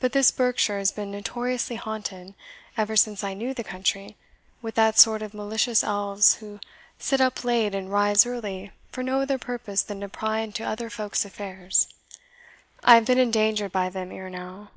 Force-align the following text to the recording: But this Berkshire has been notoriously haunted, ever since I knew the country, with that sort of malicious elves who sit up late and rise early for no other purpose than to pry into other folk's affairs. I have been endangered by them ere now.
But 0.00 0.10
this 0.10 0.32
Berkshire 0.32 0.78
has 0.78 0.90
been 0.90 1.12
notoriously 1.12 1.76
haunted, 1.76 2.34
ever 2.76 2.96
since 2.96 3.22
I 3.22 3.32
knew 3.32 3.54
the 3.54 3.62
country, 3.62 4.16
with 4.60 4.74
that 4.74 4.98
sort 4.98 5.22
of 5.22 5.32
malicious 5.34 5.84
elves 5.84 6.34
who 6.38 6.58
sit 6.98 7.20
up 7.20 7.44
late 7.44 7.72
and 7.72 7.88
rise 7.88 8.26
early 8.26 8.72
for 8.90 9.04
no 9.04 9.20
other 9.20 9.38
purpose 9.38 9.82
than 9.82 10.00
to 10.00 10.08
pry 10.08 10.40
into 10.40 10.64
other 10.64 10.90
folk's 10.90 11.24
affairs. 11.24 11.86
I 12.82 12.96
have 12.96 13.04
been 13.04 13.18
endangered 13.18 13.70
by 13.70 13.88
them 13.88 14.10
ere 14.10 14.28
now. 14.28 14.72